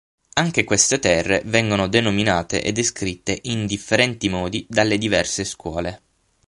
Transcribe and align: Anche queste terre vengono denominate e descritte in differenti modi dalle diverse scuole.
Anche 0.33 0.63
queste 0.63 0.97
terre 0.97 1.43
vengono 1.45 1.87
denominate 1.87 2.63
e 2.63 2.71
descritte 2.71 3.37
in 3.43 3.67
differenti 3.67 4.29
modi 4.29 4.65
dalle 4.67 4.97
diverse 4.97 5.43
scuole. 5.43 6.01